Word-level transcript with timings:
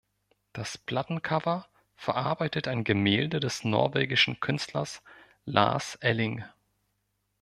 Das 0.51 0.79
Plattencover 0.79 1.67
verarbeitet 1.95 2.67
ein 2.67 2.83
Gemälde 2.83 3.39
des 3.39 3.63
norwegischen 3.63 4.39
Künstlers 4.39 5.03
Lars 5.45 5.93
Elling. 6.01 6.43